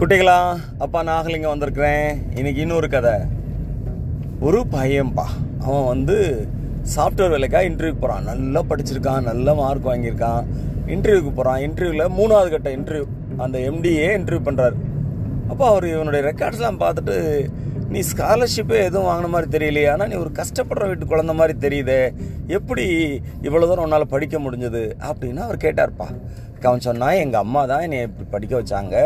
[0.00, 0.38] குட்டிகளா
[0.84, 2.08] அப்பா நாகலிங்கம் வந்திருக்கிறேன்.
[2.38, 3.12] இன்னைக்கு இன்னொரு கதை.
[4.46, 5.24] ஒரு பையன்பா.
[5.66, 6.16] அவன் வந்து
[6.94, 10.42] சாஃப்ட்வேர் வேலைக்காக இன்டர்வியூ போகிறான் நல்லா படிச்சிருக்கான் நல்ல மார்க் வாங்கியிருக்கான்.
[10.94, 13.06] இன்டர்வியூக்கு போகிறான் இன்டர்வியூவில் மூணாவது கட்ட இன்டர்வியூ
[13.44, 14.76] அந்த எம்டிஏ இன்டர்வியூ பண்ணுறாரு
[15.52, 17.16] அப்போ அவர் இவனுடைய ரெக்கார்ட்ஸ்லாம் பார்த்துட்டு
[17.94, 19.88] நீ ஸ்காலர்ஷிப்பே எதுவும் வாங்கின மாதிரி தெரியலையே.
[19.94, 22.00] ஆனால் நீ ஒரு கஷ்டப்படுற வீட்டு குழந்த மாதிரி தெரியுதே.
[22.58, 22.86] எப்படி
[23.46, 24.84] இவ்வளோ தூரம் உன்னால் படிக்க முடிஞ்சது?
[25.08, 26.10] அப்படின்னு அவர் கேட்டார்ப்பா.
[26.68, 28.96] அவன் சொன்னால் எங்கள் அம்மா தான் என்னை இப்படி படிக்க வச்சாங்க.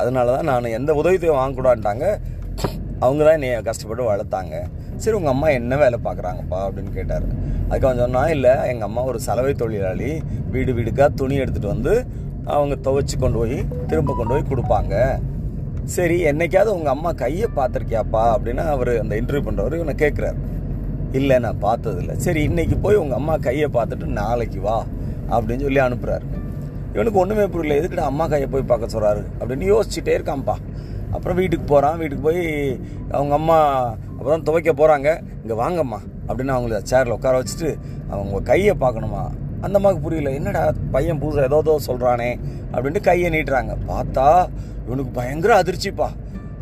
[0.00, 2.04] அதனால தான் நான் எந்த உதவித்தையும் வாங்கக்கூடாதுட்டாங்க
[3.04, 4.54] அவங்க தான் என்னை கஷ்டப்பட்டு வளர்த்தாங்க.
[5.02, 7.26] சரி உங்கள் அம்மா என்ன வேலை பார்க்குறாங்கப்பா அப்படின்னு கேட்டார்.
[7.68, 10.10] அதுக்கு அவன் சொன்னால் இல்லை எங்கள் அம்மா ஒரு சலவை தொழிலாளி.
[10.54, 11.92] வீடு வீடுக்காக துணி எடுத்துகிட்டு வந்து
[12.56, 13.58] அவங்க துவைச்சி கொண்டு போய்
[13.90, 14.94] திரும்ப கொண்டு போய் கொடுப்பாங்க.
[15.96, 18.24] சரி என்னைக்காவது உங்கள் அம்மா கையை பார்த்துருக்கியாப்பா?
[18.34, 20.40] அப்படின்னு அவர் அந்த இன்டர்வியூ பண்ணுறவர் இவனை கேட்குறாரு
[21.12, 22.12] இல்லை நான் பார்த்ததில்ல.
[22.26, 24.78] சரி இன்னைக்கு போய் உங்கள் அம்மா கையை பார்த்துட்டு நாளைக்கு வா.
[25.34, 26.26] அப்படின்னு சொல்லி அனுப்புகிறாரு
[26.92, 27.80] இவனுக்கு ஒன்றுமே புரியல.
[27.80, 30.56] எதுக்கிட்ட அம்மா கையை போய் பார்க்க சொல்கிறாரு அப்படின்னு யோசிச்சுட்டே இருக்கான்ப்பா.
[31.12, 32.42] அப்புறம் வீட்டுக்கு போகிறான் வீட்டுக்கு போய்
[33.10, 33.58] அவங்க அம்மா
[34.18, 35.08] அப்புறம் தான் துவைக்க போகிறாங்க
[35.42, 36.00] இங்கே வாங்கம்மா.
[36.28, 37.70] அப்படின்னு அவங்கள சேரில் உட்கார வச்சுட்டு
[38.10, 39.22] அவங்க கையை பார்க்கணுமா?
[39.60, 40.30] அந்த அம்மாவுக்கு புரியல.
[40.34, 42.28] என்னடா பையன் புதுசாக ஏதோ ஏதோ சொல்கிறானே
[42.72, 43.76] அப்படின்ட்டு கையை நீட்டுறாங்க.
[43.88, 44.48] பார்த்தா
[44.86, 46.08] இவனுக்கு பயங்கர அதிர்ச்சிப்பா.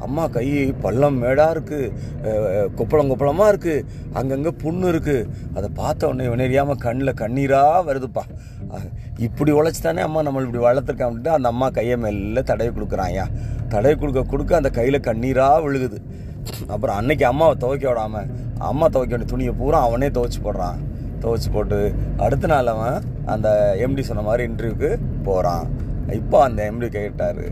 [0.06, 0.46] அம்மா கை
[0.84, 3.84] பள்ளம் மேடாக இருக்குது குப்பளம் குப்பளமாக இருக்குது
[4.18, 8.24] அங்கங்கே புண்ணு இருக்குது அதை பார்த்த உடனே இவன் கண்ணில் கண்ணீராக வருதுப்பா.
[9.26, 13.26] இப்படி உழைச்சி தானே அம்மா நம்மளை இப்படி வளர்த்துருக்கான்ட்டு அந்த அம்மா கையை மெல்ல தடவி கொடுக்குறான்யா
[13.74, 15.98] தடவி கொடுக்க கொடுக்க அந்த கையில் கண்ணீராக விழுகுது.
[16.74, 18.28] அப்புறம் அன்னைக்கு அம்மாவை துவைக்க விடாமல்
[18.70, 20.78] அம்மா துவைக்க வேண்டிய துணியை பூரா அவனே துவைச்சி போடுறான்.
[21.22, 21.78] துவைச்சி போட்டு
[22.24, 22.98] அடுத்த நாள் அவன்
[23.34, 23.48] அந்த
[23.84, 24.90] எம்டி சொன்ன மாதிரி இன்டர்வியூக்கு
[25.26, 25.66] போகிறான்
[26.20, 27.42] இப்போ அந்த எம்டி கேட்டார்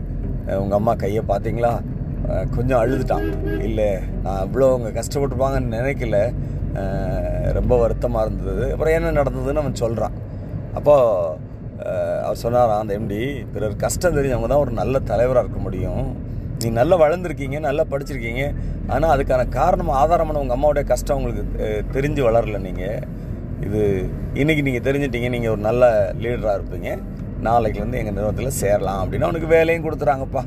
[0.61, 1.71] உங்கள் அம்மா கையை பார்த்தீங்களா?
[2.55, 3.27] கொஞ்சம் அழுதுட்டான்.
[3.67, 3.89] இல்லை
[4.23, 6.17] நான் அவ்வளோ அவங்க கஷ்டப்பட்டுருப்பாங்கன்னு நினைக்கல.
[7.57, 8.65] ரொம்ப வருத்தமாக இருந்தது.
[8.73, 10.15] அப்புறம் என்ன நடந்ததுன்னு அவன் சொல்கிறான்
[10.77, 11.45] அப்போது
[12.25, 13.19] அவர் சொன்னாராம் அந்த எம்டி
[13.53, 16.07] பிறர் கஷ்டம் தெரிஞ்சவங்க தான் ஒரு நல்ல தலைவராக இருக்க முடியும்.
[16.61, 18.43] நீ நல்லா வளர்ந்துருக்கீங்க நல்லா படிச்சிருக்கீங்க.
[18.93, 21.43] ஆனால் அதுக்கான காரணம் ஆதாரமான உங்கள் அம்மாவுடைய கஷ்டம் உங்களுக்கு
[21.95, 23.03] தெரிஞ்சு வளரல நீங்கள்
[23.67, 23.81] இது
[24.41, 25.83] இன்றைக்கி நீங்கள் தெரிஞ்சிட்டீங்க நீங்கள் ஒரு நல்ல
[26.23, 26.89] லீடராக இருப்பீங்க.
[27.47, 30.43] நாளைக்குலேருந்து எங்கள் நிறுவனத்தில் சேரலாம் அப்படின்னு அவனுக்கு வேலையும் கொடுத்துறாங்கப்பா.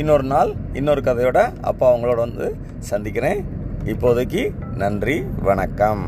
[0.00, 2.46] இன்னொரு நாள் இன்னொரு கதையோட அப்பா அவங்களோட வந்து
[2.78, 3.40] சந்திக்கிறேன்.
[3.84, 4.42] இப்போதைக்கு
[4.76, 6.02] நன்றி வணக்கம்.